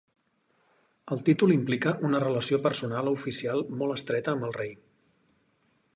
El 1.15 1.19
títol 1.27 1.53
implica 1.57 1.93
una 2.09 2.21
relació 2.25 2.61
personal 2.65 3.11
o 3.11 3.15
oficial 3.19 3.63
molt 3.83 3.99
estreta 4.01 4.35
amb 4.37 4.49
el 4.49 4.57
rei. 4.61 4.77